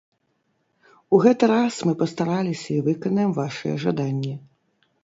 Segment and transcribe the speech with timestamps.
[1.17, 4.35] У гэты раз мы пастараліся і выканаем вашыя жаданні!